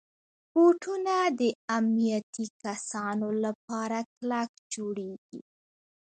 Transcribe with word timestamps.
بوټونه 0.51 1.13
د 1.39 1.41
امنیتي 1.77 2.45
کسانو 2.63 3.27
لپاره 3.43 3.97
کلک 4.15 4.49
جوړېږي. 4.73 5.41